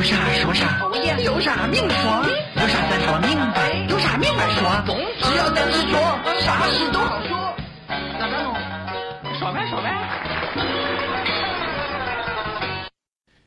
[0.00, 0.80] 有啥说啥，
[1.22, 4.66] 有啥明说，有啥咱说明白，有啥明白说，
[5.20, 5.98] 只要咱执着，
[6.40, 7.54] 啥事都好说。
[8.18, 8.54] 咋办喽？
[9.38, 9.92] 说呗说呗。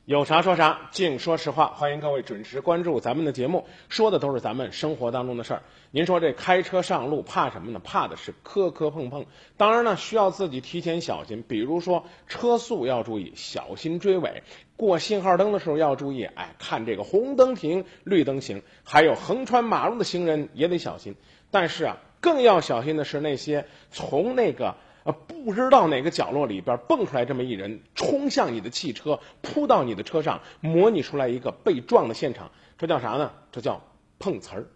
[0.05, 1.73] 有啥说啥，净说实话。
[1.75, 5.63] 欢迎各位准时关注咱们的节目，说的都是咱们生活当中的事儿。
[5.89, 7.81] 您说这开车上路怕什么呢？
[7.83, 9.25] 怕的是磕磕碰碰。
[9.57, 14.43] 当然呢，需要自己提前小心，比如说车速要注意，小心追尾；
[14.85, 18.61] 过信号灯的时候要注意，哎，看这个红灯停，绿灯行。
[18.83, 21.15] 还有横穿马路的行人也得小心。
[21.51, 24.75] 但是啊，更要小心的是那些从那个。
[25.05, 33.33] 呃，不知道哪个角落里边蹦出来这么一人，冲向你的汽车，扑到你的车上，模拟出来一个被撞的现场，这叫啥呢？
[33.51, 33.83] 这叫
[34.17, 34.67] 碰瓷儿。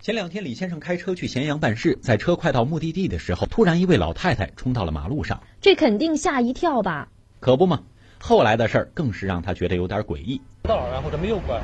[0.00, 7.10] 前两天，李先生开车去咸阳办事，在车快到目的地的时候，突然一位老太太冲到了马路上，这肯定吓一跳吧？
[7.40, 7.82] 可不嘛，
[8.26, 10.40] 后来的事儿更是让他觉得有点诡异。
[10.62, 11.60] 道，然后这没有拐，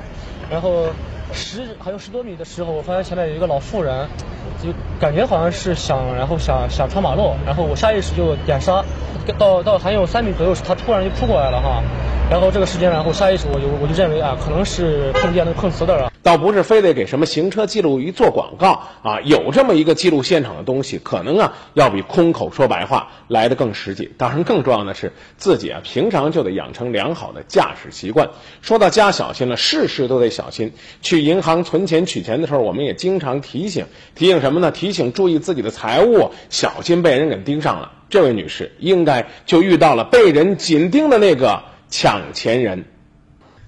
[0.50, 0.90] 然后
[1.32, 4.06] 十还有十多米的时候，我发现前面有一个老妇人，
[4.62, 4.68] 就
[5.00, 8.84] 感觉好像是想，然后想想穿马路，然后我下意识就点刹，
[9.38, 11.82] 到到还有三米左右时，他突然就扑过来了哈。
[12.30, 16.12] 然后这个时间，然后下意识我就我就认为啊，可能是碰见那个碰瓷的了。
[16.22, 24.12] 倒不是非得给什么行车记录仪做广告啊，有这么一个记录现场的东西，可能啊要比空口说白话来的更实际。
[24.16, 28.30] 当然，更重要的是自己啊平常就得养成良好的驾驶习惯。
[28.62, 30.72] 说到加小心了，事事都得小心。
[31.02, 34.70] 去银行存钱取钱的时候，我们也经常提醒提醒什么呢？
[34.70, 37.90] 提醒注意自己的财物，小心被人给盯上了。
[38.08, 41.64] 这位女士应该就遇到了被人紧盯的那个。
[41.90, 42.84] 抢钱人，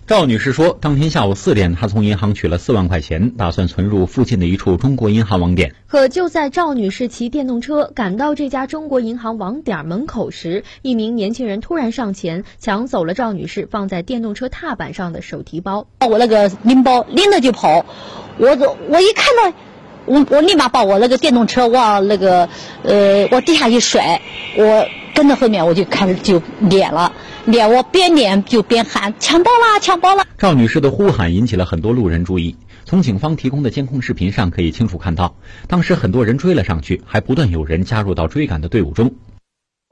[0.06, 5.74] 赵女士说，当天下午四点，她从银行取了四万块钱，打算存入附近的一处中国银行网点。
[5.88, 15.88] 可就在赵女士骑电动车赶到这家中国银行网点门口时，一名年轻人突然上前抢走了赵女士放在电动车踏板上的手提包。
[16.08, 17.84] 我那个拎包拎着就跑，
[18.38, 18.48] 我
[18.88, 19.58] 我一看到，
[20.06, 22.48] 我我立马把我那个电动车往那个
[22.84, 24.20] 呃往地下一甩，
[24.56, 27.12] 我跟着后面我就开始就撵了。
[27.44, 30.24] 撵我边撵就边喊抢包啦抢包啦！
[30.38, 32.56] 赵女士的呼喊引起了很多路人注意。
[32.84, 35.34] 从警方提供的监控视频上可以清楚看到，
[35.66, 39.14] 当时很多人追了上去，还不断有人加入到追赶的队伍中。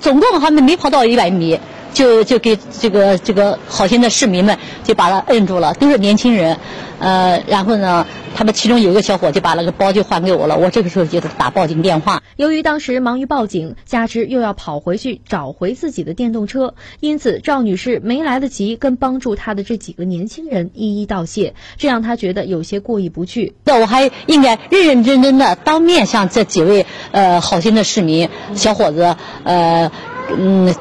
[0.03, 1.59] 总共他们没跑到一百米，
[1.93, 6.57] 就就给这个这个好心的市民们就把他摁住了，都是年轻人。
[7.01, 10.59] 呃，然后呢，他们其中有一个小伙就把那个包就还给我了。
[10.59, 12.23] 我这个时候就打报警电话。
[12.37, 23.55] 由于当时忙于报警，加之又要跑回去找回自己的电动车，因此赵女士没来得及跟帮助她的这几个年轻人一一道谢，这让她觉得有些过意不去。
[23.65, 29.91] 那我还应该认认真真的当面向这几位呃好心的市民小伙子呃
[30.37, 30.75] 嗯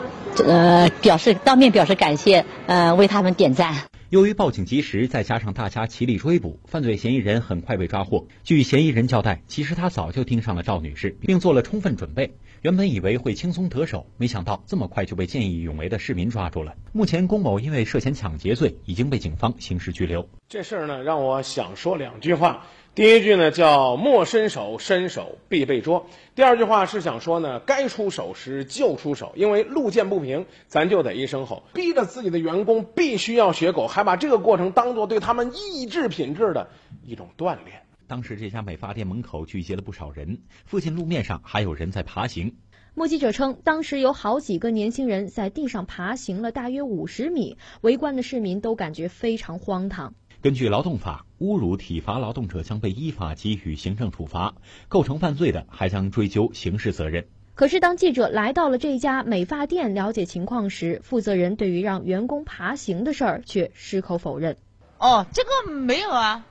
[0.45, 3.75] 呃表示当面表示感谢，呃为他们点赞。
[4.09, 8.25] 由于报警及时，再加上大家齐力追捕，犯罪嫌疑人很快被抓获。
[8.43, 12.35] 据嫌疑人交代，其实他早就盯上了赵女士，并做了充分准备。
[12.63, 16.73] 原本以为会轻松得手，没想到这么快就被见义勇为的市民抓住了。
[16.91, 20.27] 目前，龚某因为涉嫌抢劫罪已经被警方刑事拘留。
[20.47, 22.65] 这事儿呢，让我想说两句话。
[22.99, 26.07] 第一句呢叫莫伸手，伸手必被捉。
[26.35, 36.71] 第二句话是想说呢，该出手时就出手，因为路见不平，咱就得一声吼，逼着自己的员工必须要学狗，还把这个过程当做对他们意志品质的
[37.05, 37.83] 一种锻炼。
[38.05, 42.57] 当时这家美发店门口聚集了不少人，附近路面上还有人在爬行。
[42.95, 50.15] 目击者称，当时有好几个年轻人在地上爬行了大约五十米，围观的市民都感觉非常荒唐。
[50.41, 54.55] 根据劳动法，侮辱、体罚劳动者将被依法给予行政处罚，
[54.87, 57.27] 构成犯罪的还将追究刑事责任。
[57.55, 64.55] 可是，当记者来到了这家美发店了解情况时，负责人对于让员工爬行的事儿却矢口否认。
[64.97, 66.45] 哦，这个没有啊。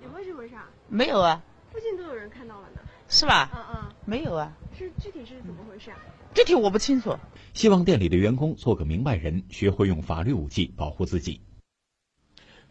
[0.00, 0.66] 你为什么啥？
[0.88, 1.44] 没有啊。
[1.70, 2.80] 附近都有人看到了呢。
[3.08, 3.52] 是吧？
[3.54, 3.92] 嗯嗯。
[4.04, 4.52] 没有啊。
[4.76, 5.96] 是具体是怎么回事啊？
[6.34, 7.16] 具体我不清楚。
[7.52, 11.40] 希望店里的员工做个明白人，学会用法律武器保护自己。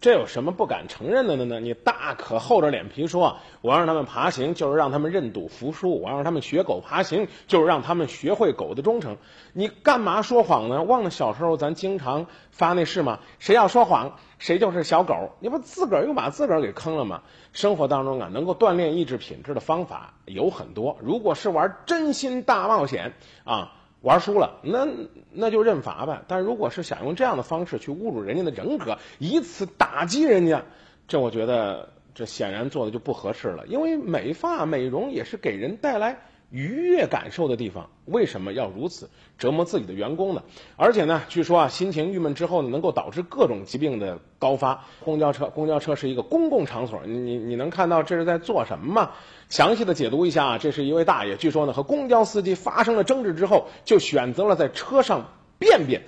[0.04, 1.62] 这有什么不敢承认的呢？
[1.62, 9.16] 你大可厚着脸皮说，我让他们爬行，就是让他们认赌服输；我让他们学狗爬行，就是让他们学会狗的忠诚。
[9.54, 10.84] 你干嘛说谎呢？
[10.84, 13.20] 忘了小时候咱经常发那誓吗？
[13.40, 15.32] 谁要说谎，谁就是小狗。
[15.40, 17.22] 你不自个儿又把自个儿给坑了吗？
[17.54, 20.98] 生活当中啊，能够锻炼意志品质的方法有很多。
[21.00, 23.14] 如果是玩真心大冒险
[23.46, 23.72] 啊。
[24.04, 24.86] 玩输了，那
[25.32, 26.22] 那就认罚呗。
[26.28, 30.62] 但如果是想用这样的方式去侮辱人家的人格，以此打击人家，
[31.08, 33.66] 这我觉得这显然做的就不合适了。
[33.68, 36.20] 因为美发美容也是给人带来
[36.54, 39.10] 愉悦感受的地方，为什么要如此
[39.40, 40.44] 折磨自己的员工呢？
[40.76, 44.86] 而且呢，据说啊，心情郁闷之后呢，能够导致各种疾病的高发。
[45.04, 49.12] 公交车，公交车是一个公共场所，你你你能看到这是在做什么吗？
[49.50, 55.26] 详细的解读一下啊，这是一位大爷，据说呢和公交司机发生了争执之后，就选择了在车上
[55.58, 56.04] 便便。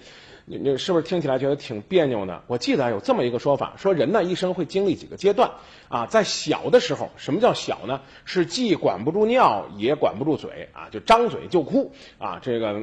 [0.47, 2.41] 你你是不是听起来觉得挺别扭呢？
[2.45, 5.49] 我记得有这么一个说法，说人呢一生会经历几个阶段
[5.89, 8.01] 啊，在小的时候，什么叫小呢？
[8.25, 12.79] 是既管不住尿也管不住嘴啊，就张嘴就哭啊，这个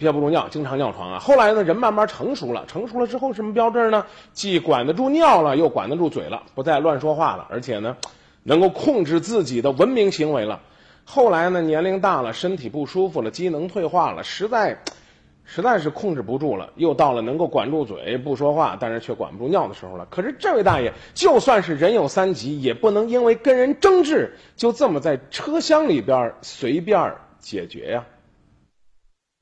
[0.00, 1.20] 憋不住尿，经常尿床啊。
[1.20, 4.04] 后来呢，人慢慢成熟了，成熟了之后什么标志呢？
[4.32, 7.96] 既管得住尿了，又管得住嘴了，不再乱说话了，而且呢，
[8.42, 10.60] 能够控制自己的文明行为了。
[11.04, 14.82] 后来呢，年龄大了，身体不舒服了，机能退化了，实在。
[15.52, 20.06] 实在是控制不住了，又到了能够管住嘴不说话，但是却管不住尿的时候了。
[20.08, 28.04] 可是这位大爷，就算是人有三急，也不能因为跟人争执，就这么在车厢里边随便解决呀。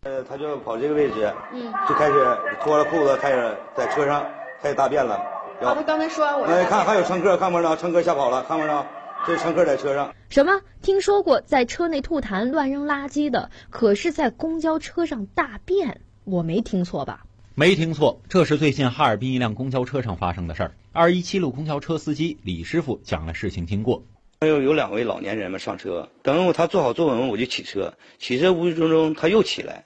[0.05, 4.25] 呃，他就跑这个位置，嗯，就开始脱了裤子，开始在车上
[4.63, 5.17] 开始大便了。
[5.61, 6.47] 啊，他刚才说完我。
[6.47, 8.87] 哎，看还有乘客，看不着，乘客吓跑了，看不着，
[9.29, 10.15] 这是乘客在车上。
[10.31, 10.63] 什么？
[10.81, 16.01] 听说过在车内吐痰、乱扔垃圾的，可是在公交车上大便？
[16.25, 17.27] 我没听错吧？
[17.55, 20.73] 没听错，这是最近哈尔滨一辆公交车上发生的事儿。
[20.93, 24.03] 二一七路公交车司机李师傅讲了事情经过。
[24.41, 27.93] 有有两位老年人嘛上车，等他坐好坐稳，我就起车。
[28.19, 29.85] 起车无意中中他又起来，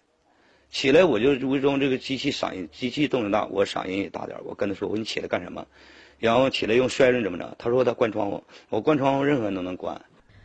[0.71, 5.67] 起来我就无意中这个机器嗓音，机器动静大，我嗓音也大点我跟他说：“我说你起来干什么？”
[6.23, 7.57] 然后起来用摔人怎么着？
[7.59, 8.45] 他说他关窗户。
[8.69, 10.01] 我关窗户，任何人都能关。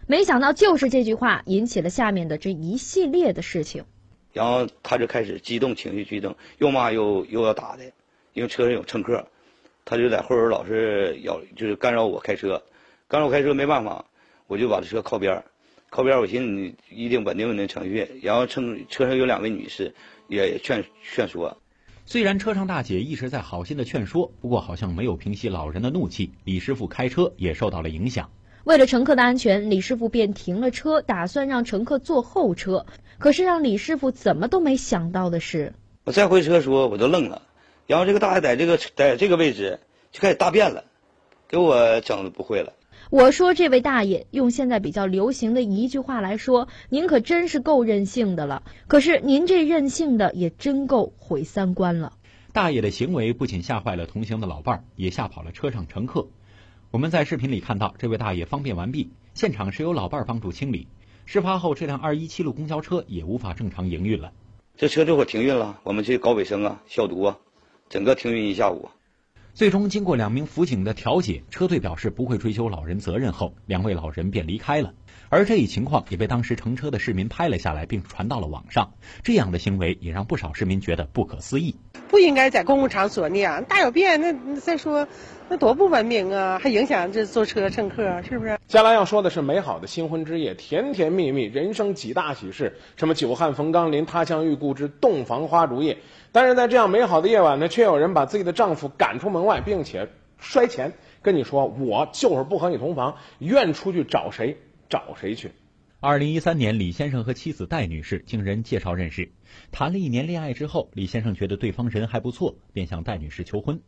[0.08, 3.86] 没想到就是这句话引起了下面的这一系列的事情。
[4.34, 7.84] 然后他就开始激动，情绪激动，又骂又又要打的，
[8.34, 9.28] 因为车上有乘客，
[9.86, 12.60] 他就在后边老是要就是干扰我开车，
[13.08, 14.04] 干扰我开车没办法，
[14.48, 15.44] 我就把这车靠边
[15.92, 19.94] 靠边我寻思你一定稳定稳定情绪，然后乘车上有两位女士
[20.28, 21.56] 也劝劝说。
[22.10, 28.30] 虽然车上大姐一直在好心的劝说，不过好像没有平息老人的怒气，李师傅开车也受到了影响。
[28.64, 32.86] 为了乘客的安全，李师傅便停了车，打算让乘客坐后车。
[33.18, 35.74] 可是让李师傅怎么都没想到的是，
[36.06, 37.42] 我再回车说，我都愣了。
[37.88, 39.82] 然后这个大爷在这个在这个位置
[40.14, 40.86] 就开始大便了，
[41.50, 42.72] 给我整的不会了。
[43.10, 48.64] 我说这位大爷用现在比较流行的一句话来说，您可真是够任性的了。
[48.88, 52.12] 可是您这任性的也真够毁三观了。
[52.52, 56.28] 大爷的行为不仅吓坏了同行的老伴儿，也吓跑了车上乘客。
[56.92, 60.88] 我们在视频里看到，这位大爷方便完毕，现场是由老伴儿帮助清理。
[61.26, 64.34] 事发后，这辆二一七路公交车也无法正常营运了。
[64.76, 67.38] 这车这会儿停运了，我们去搞卫生啊、消毒啊，
[67.88, 68.90] 整个停运一下午。
[69.58, 74.94] 最终，经过两名辅警的调解，车队表示不会追究老人责任后，两位老人便离开了。
[75.30, 78.94] 而这一情况也被当时乘车的市民拍了下来，并传到了网上。
[79.24, 81.76] 这样的行为也让不少市民觉得不可思议。
[82.08, 85.08] 不应该在公共场所那样大小便，那再说，
[85.50, 86.60] 那多不文明啊！
[86.60, 88.58] 还影响这坐车乘客，是不是？
[88.68, 95.98] 接下来要说的是美好的新婚之夜，甜甜蜜蜜，人生几大喜事，什么久旱逢甘霖，他乡遇故知，洞房花烛夜。
[96.32, 100.08] 但是在这样美好的夜晚呢，却有人把自己的丈夫赶出门外，并且
[100.40, 104.58] 摔钱，跟你说：“我就是不和你同房，愿出去找谁。”
[104.90, 105.52] 找谁去？
[106.00, 109.32] 二零一三年，李先生和妻子戴女士经人介绍认识，
[109.72, 113.80] 谈了一年恋爱之后，李先生觉得对方人还不错，便向戴女士求婚。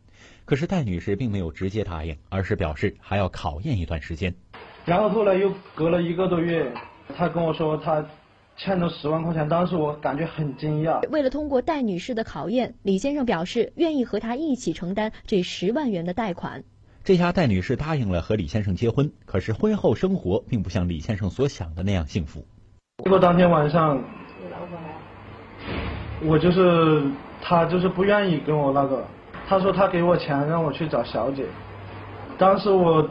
[0.44, 4.34] 可是戴女士并没有直接答应，而是表示还要考验一段时间。
[4.84, 6.72] 然后后来又隔了一个多月，
[7.16, 8.04] 他跟我说他
[8.56, 11.08] 欠了十万块钱，当时我感觉很惊讶。
[11.10, 16.64] 为了通过戴女士的考验，李先生表示愿意和她一起承担这十万元的贷款。
[17.02, 22.44] 这下戴女士答应了和李先生结婚，可是婚后生活并不像李先生所想的那样幸福。
[23.02, 23.98] 结果当天晚上，
[26.22, 27.02] 我就是
[27.40, 29.02] 他就是不愿意跟我那个，
[29.48, 31.46] 他说他给我钱让我去找小姐，
[32.36, 33.08] 当时我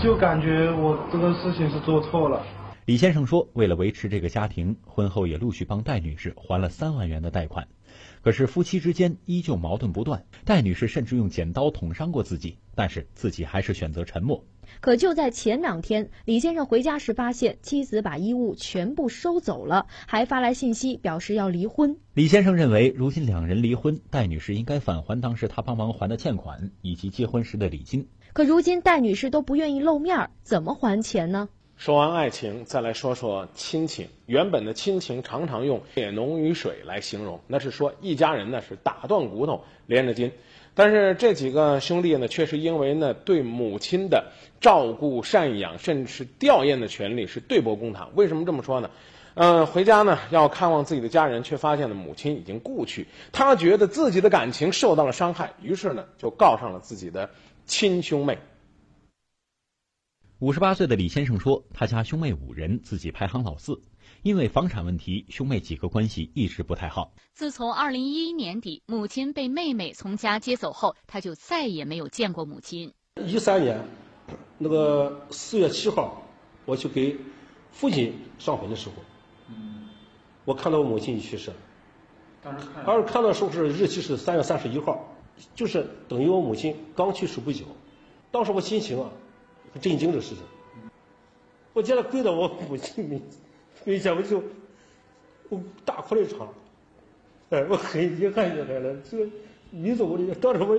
[0.00, 2.40] 就感觉我这个事情是做错了。
[2.84, 7.66] 李先生说，为了维持这个家庭，婚后也陆续帮戴女士还了三万元的贷款。
[8.22, 14.44] 可是夫妻之间依旧矛盾不断，戴女士甚至用剪刀捅伤过自己，但是自己还是选择沉默。
[14.80, 21.96] 可就在前两天，李先生回家时发现妻子把衣物全部收走了，还发来信息表示要离婚。
[22.12, 28.08] 李先生认为，如今两人离婚，戴女士应该返还当时他帮忙还的欠款以及结婚时的礼金。
[28.34, 31.48] 可如今戴女士都不愿意露面，怎么还钱呢？
[31.78, 34.08] 说完爱情，再来说说亲情。
[34.26, 40.32] 原本的亲情常常用血浓于水来形容，那是说一家人呢是打断骨头连着筋。
[40.74, 48.10] 但是这几个兄弟呢，却是因为呢对母亲的照顾、赡养，甚至是吊唁的权利是对簿公堂。
[48.16, 48.90] 为什么这么说呢？
[49.34, 57.30] 嗯，回家呢要看望自己的家人，却发现呢母亲已经故去，他觉得自己的感情受到了伤害，于是呢就告上了自己的
[57.66, 58.38] 亲兄妹。
[60.40, 63.82] 五十八岁的李先生说，他家兄妹五人，自己排行老四。
[64.22, 67.10] 因为房产问题，兄妹几个关系一直不太好。
[67.32, 72.94] 自从二零一一年底母亲被妹妹从家接走后，他就再也没有见过母亲。
[73.26, 73.84] 一三年，
[74.58, 76.22] 那个四月七号，
[76.66, 77.16] 我去给
[77.72, 78.94] 父亲上坟的时候，
[80.44, 81.56] 我看到我母亲已去世了。
[82.44, 85.04] 当时看，而看到时候是日期是三月三十一号，
[85.56, 87.64] 就是等于我母亲刚去世不久。
[88.30, 89.10] 当时我心情啊，
[89.78, 90.38] 很震惊的事情。
[91.72, 93.22] 我见了跪到我母亲面
[93.84, 94.42] 面前，我就
[95.48, 96.48] 我大哭了一场。
[97.50, 99.28] 哎，我很遗憾遗憾了，这
[99.70, 100.78] 你走的当时我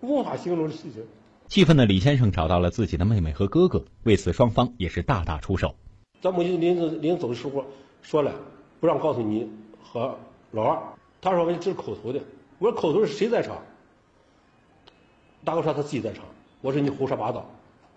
[0.00, 1.04] 无法形容的事情。
[1.48, 5.74] 气愤的李先生找到了自己的妹妹和哥哥，为此双方也是大打出手。
[6.22, 7.64] 咱母亲临临走的时候
[8.00, 8.32] 说了，
[8.80, 9.50] 不让告诉你
[9.82, 10.16] 和
[10.52, 10.82] 老二。
[11.20, 12.20] 他说我这是口头的，
[12.58, 13.62] 我说口头是谁在场？
[15.44, 16.24] 大哥说他自己在场。
[16.62, 17.50] 我说你胡说八道，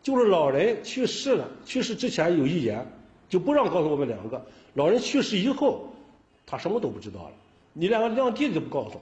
[0.06, 2.86] 就是老人去世了，去世之前有遗言，
[3.28, 4.46] 就不让告诉我们两个。
[4.76, 5.92] 老人去世以后，
[6.46, 7.32] 他什么都不知道了。
[7.74, 9.02] 你连个两弟弟都不告诉，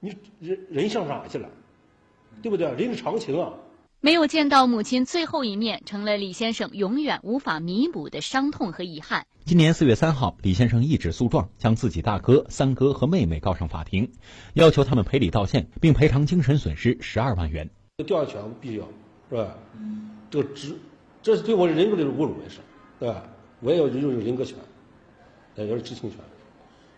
[0.00, 1.48] 你人人上哪去了？
[2.42, 2.66] 对不对？
[2.72, 3.52] 人之常情啊。
[4.00, 9.24] 没有见到母亲最后一面，成了李先生永远无法弥补的伤痛和遗憾。
[9.44, 14.10] 今年四月三号，李先生一纸诉状将自己大哥、三哥和妹妹告上法庭，
[14.54, 17.70] 要求他们赔礼道歉，并赔偿精神损失十二万元。
[18.04, 18.88] 调查权必须要，
[19.30, 19.56] 是吧？
[20.32, 20.74] 这个职，
[21.22, 22.60] 这是对我人格的侮辱也是，
[22.98, 23.22] 对吧？
[23.60, 24.56] 我也要拥有人格权，
[25.56, 26.18] 也要知情权，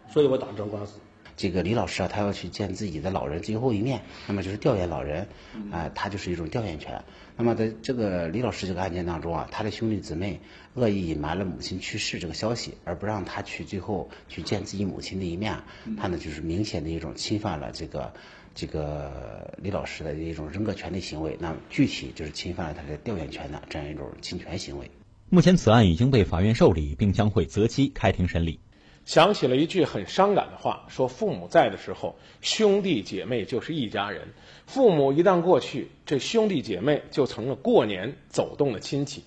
[0.08, 1.00] 所以我打这场官司。
[1.36, 5.26] 这个李老师啊，他要去见自己的老人最后一面，那么就是吊唁老人，
[5.72, 7.02] 啊，他就是一种吊唁权。
[7.36, 10.40] 那么在这个李老师这个案件当中啊，他的兄弟姊妹
[10.74, 15.60] 恶意隐瞒了母亲去世这个消息，而不让他去最后去见自己母亲的一面，
[15.98, 18.14] 他呢就是明显的一种侵犯了这个
[18.54, 21.36] 这个李老师的一种人格权利行为。
[21.40, 24.90] 那具体就是侵犯了他的调研权的这样一种侵权行为。
[25.30, 28.60] 目前此案已经被法院受理，并将会择期开庭审理。
[29.04, 34.22] 想起了一句很伤感的话，说父母在的时候，兄弟姐妹就是一家人；
[34.66, 39.24] 父母一旦过去，这兄弟姐妹就成了过年走动的亲戚。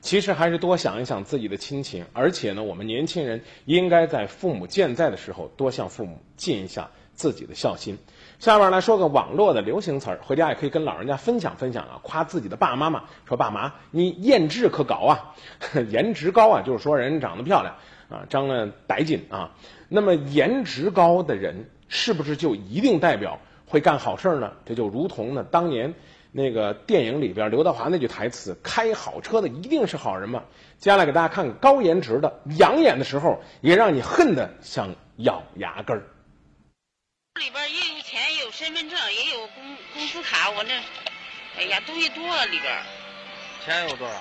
[0.00, 7.98] 其实还是多想一想自己的亲情，而且呢，我们年轻人应该在父母健在的时候，多向父母尽一下自己的孝心。
[8.40, 15.34] 下面来说个网络的流行词儿，回家也可以跟老人家分享分享啊，夸自己的爸爸妈妈，说爸妈你颜值可高啊，
[15.90, 17.76] 颜值高啊，就是说人长得漂亮。
[18.10, 19.52] 啊，长得带劲啊！
[19.88, 24.50] 那么颜值高的人，是不是就一定代表会干好事儿呢？
[24.66, 25.94] 这就如同呢，当年
[26.32, 30.42] 那个电影里边刘德华那句台词：“开好车的一定是好人嘛。”
[30.78, 36.02] 接下来给大家看高颜值的，养眼的时候也让你恨得想咬牙根儿。
[37.38, 40.74] 里边也有钱，也有身份证，也有工工资卡，我那，
[41.56, 42.82] 哎呀，东西多了里边。
[43.64, 44.14] 钱有多少？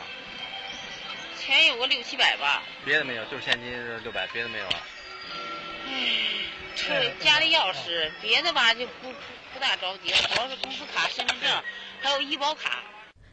[1.39, 3.71] 钱有个六七百吧，别的没有，就是现金
[4.03, 4.73] 六百，别的没有啊。
[5.87, 5.91] 唉，
[6.75, 9.11] 这家里钥匙，别的吧就不
[9.53, 11.49] 不大着急，主要是工资卡、身份证，
[12.01, 12.83] 还有医保卡。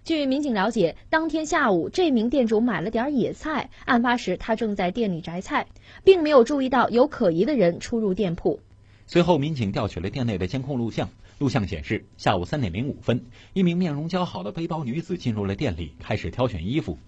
[0.04, 5.66] 据民警了解，当天下午，这名店主买了点野菜，案发时他正在店里摘菜，
[6.02, 8.60] 并没有注意到有可疑的人出入店铺。
[9.08, 16.98] 随后，民警调取了店内的监控录像，录像显示，下午三点零五分，一名面容姣好的背包女子进入了店里，开始挑选衣服。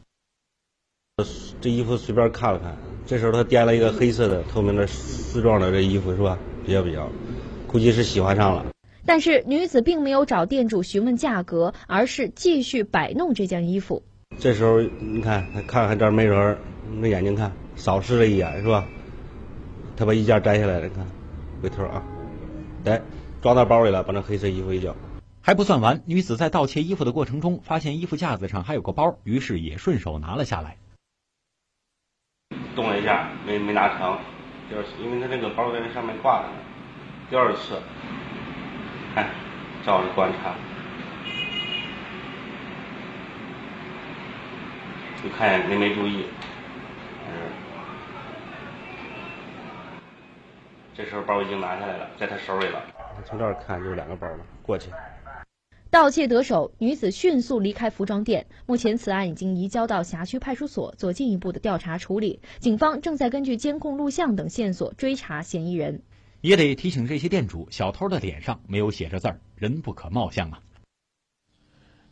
[1.61, 6.39] 这衣服随便看了看，这时候她掂了一个黑色的透明的丝状的这衣服是吧？
[6.65, 7.11] 比较比较，
[7.67, 8.67] 估计是喜欢上了。
[9.05, 14.05] 但是女子并没有找店主询问价格，而是继续摆弄这件衣服。
[14.39, 16.57] 这时候你看，她看看这儿没人，
[17.01, 18.87] 那眼睛看扫视了一眼是吧？
[19.97, 21.05] 他把衣架摘下来了，看，
[21.63, 22.03] 回头啊，
[22.85, 23.03] 来
[23.43, 24.95] 装到包里了，把那黑色衣服一交。
[25.43, 30.77] 还不算完，女子在盗窃衣服的过程中，发现衣服架子上还有个包，于是也顺手拿了下来。
[32.77, 34.19] 动了一下，没没拿成，
[34.69, 36.55] 第二次，因为他那个包在那上面挂着呢。
[37.31, 37.81] 第二次，
[39.15, 39.31] 看，
[39.85, 40.55] 照着观察，
[45.23, 46.25] 就看见没没注意，
[47.27, 47.33] 嗯，
[50.99, 52.83] 这时候包已经拿下来了，在他手里了。
[53.25, 54.91] 从这儿看就是两个包了，过去。
[55.91, 58.45] 盗窃得手，女子迅速离开服装店。
[58.67, 62.41] 目前，此案已经移交到辖区派出所做进一步的调查处理。
[62.59, 66.03] 警方正在根据监控录像等线索追查嫌疑人。
[66.41, 70.61] 也得提醒这些店主，小偷的脸上没有写着字儿，人不可貌相啊。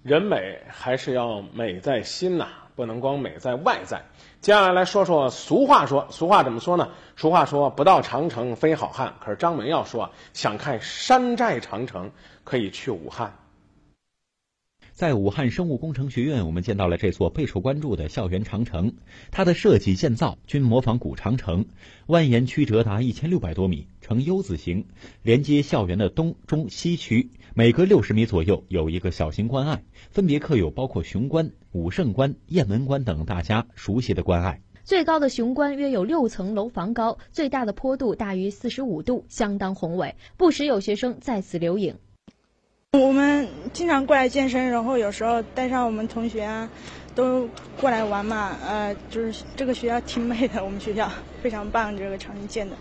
[0.04, 2.46] 人美还是要美在心呐，
[2.76, 4.04] 不能光美在外在。
[4.42, 6.90] 接下来来说说俗话说，俗话怎么说呢？
[7.16, 12.12] 俗话说不到长城非好汉，可是张文要说想看山寨长城，
[12.45, 13.38] 可以去武汉。
[14.92, 18.95] 在武汉生物工程学院，我们见到了这座备受关注的校园长城。
[19.30, 21.66] 它的设计建造均模仿古长城，
[22.06, 24.87] 蜿蜒曲折达一千六百多米，呈 U 字形，
[25.23, 27.30] 连接校园的东、中、西区。
[27.52, 34.62] 每隔六十米左右有一个小型关隘，分别刻有包括雄关、武胜关、雁门关等大家熟悉的关隘。
[34.83, 40.14] 最高的雄关约有六层楼房高，最大的坡度大于四十五度，相当宏伟。
[40.38, 41.97] 不时有学生在此留影。
[42.92, 46.71] 我们经常过来健身，然后有时候带上我们同学啊，
[47.14, 47.47] 都
[47.78, 48.56] 过来玩嘛。
[48.66, 51.11] 呃，就是这个学校挺美的，我们学校
[51.42, 52.75] 非常棒，这个长城建的。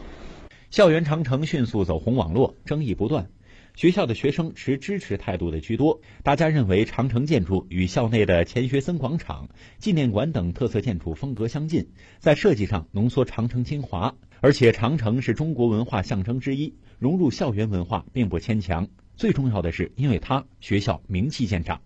[0.70, 3.28] 校园长城迅速走红网络，争议不断。
[3.76, 11.86] 学校的学生持支持态度的居多，大家认为长城建筑与校内的钱学森广场、纪念馆等特色建筑风格相近，
[12.18, 18.88] 在设计上浓缩长城精华，而且长城是中国文化象征之一，融入校园文化并不牵强。
[19.18, 21.82] 最重要的是，因为它学校名气见长。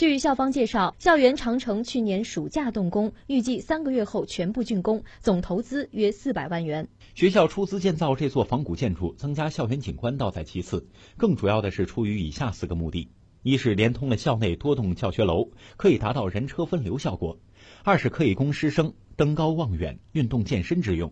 [0.00, 6.88] 据校方介绍，校园长城去年暑假动工，预计三个月后全部竣工，总投资约四百万元。
[7.14, 10.88] 学校出资建造这座仿古建筑，增加校园景观倒在其次，
[11.18, 13.10] 更主要的是出于以下四个目的：
[13.42, 17.36] 一是连通了校内多栋教学楼，可以达到人车分流效果；
[17.84, 21.10] 二是可以供师生登高望远、运动健身之用；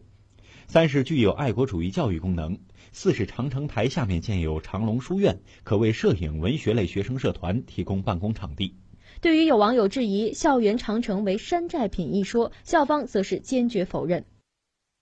[0.70, 2.58] 三是具有爱国主义教育功能；
[2.92, 8.76] 四是长城台下面建有长隆书院，可为摄影、文学类学生社团提供办公场地。
[9.22, 14.26] 对于有网友质疑校园长城为山寨品一说，校方则是坚决否认。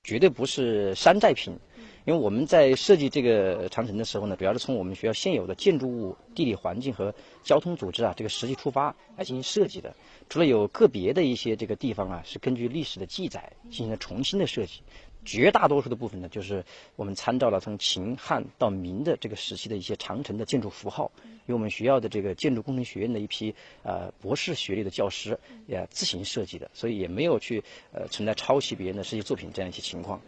[0.04, 1.58] 绝对不是山寨品，
[2.04, 9.92] 因为我们在设计这个长城的时候呢，主要是从我们学校现有的建筑物、地理环境和交通组织啊这个实际出发来进行设计的。
[10.28, 14.80] 除了有个别的一些这个地方啊是根据历史的记载进行了重新的设计，
[15.26, 16.64] 绝大多数的部分呢，就是
[16.94, 21.10] 我们参照了从秦汉到明的这个时期的一些长城的建筑符号，
[21.46, 30.20] 由我们学校的这个建筑工程学院的一批呃博士学历的教师也自行设计的，所以也没有去呃存在抄袭别人的设计作品这样一些情况。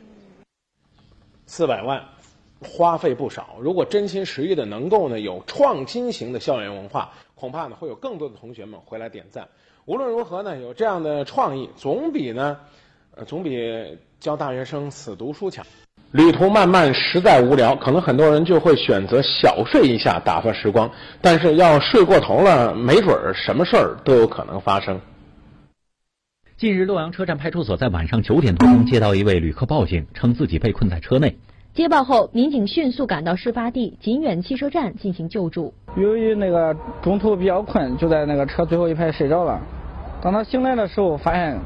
[1.46, 2.08] 四百万，
[2.60, 3.56] 花费不少。
[3.60, 9.48] 如果真心实意的能够呢有创新型的校园文化，恐怕呢会有更多的同学们回来点赞。
[9.86, 12.60] 无论如何呢，有这样的创意，总比呢，
[13.14, 15.64] 呃，总比教大学生死读书强。
[16.12, 20.90] 旅途漫漫，实在无聊，可能很多人就会选择小睡一下打发时光。
[21.20, 25.00] 但是要睡过头了，没准儿什么事儿都有可能发生。
[26.56, 31.36] 近日，洛阳车站派出所在晚上九点多钟接到一位旅客报警，称自己被困在车内。
[31.74, 35.72] 接报后，民警迅速赶到事发地锦远汽车站进行救助。
[35.96, 39.60] 由于那个中途比较困，就在那个车最后一排睡着了。
[40.20, 41.60] 当他醒来的时候，发现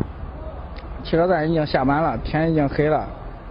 [1.04, 3.08] 汽车站已经下班了，天已经黑了，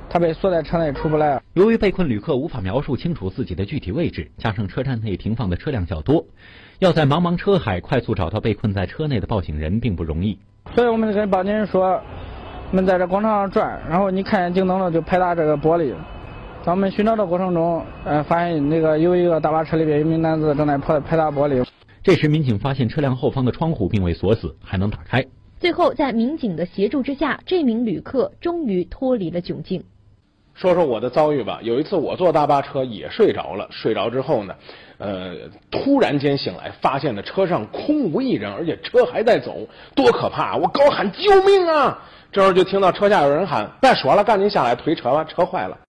[0.10, 1.42] 他被锁在车内出不来。
[1.54, 6.26] 由于被困旅客无法描述清楚自己的具体位置，加上车站内停放的车辆较多，
[6.80, 10.40] 要在茫茫车海快速找到被困在车内的报警人并不容易。
[10.74, 12.02] 所以我们跟报警人说，
[12.72, 15.94] 我们在这广场上转，然后你看见警灯了就拍打这个玻璃。
[16.64, 21.66] 在我们寻找的过程中，呃，发现那个有一个大巴车里边有名男子正在拍拍打玻璃。
[22.04, 25.26] 这时，民警发现车辆后方的窗户并未锁死，还能打开。
[25.62, 29.84] 最后，在民警的协助之下，这名旅客终于脱离了窘境。
[30.56, 31.60] 说说我的遭遇吧。
[31.62, 34.56] 有一次我坐大巴车也睡着了，睡着之后呢，
[34.98, 35.36] 呃，
[35.70, 40.58] 突然间醒来，发现呢车上空无一人，而且车还在走，多可怕！
[40.58, 42.06] 我高喊救命啊！
[42.32, 45.78] 这时候就听到车下有人喊：“别说了，赶紧下来推车吧，车坏了。”